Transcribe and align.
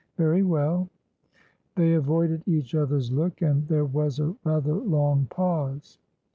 "Very 0.17 0.41
well." 0.41 0.89
They 1.75 1.93
avoided 1.93 2.41
each 2.47 2.73
other's 2.73 3.11
look, 3.11 3.43
and 3.43 3.67
there 3.67 3.85
was 3.85 4.19
a 4.19 4.35
rather 4.43 4.73
long 4.73 5.27
pause. 5.27 5.99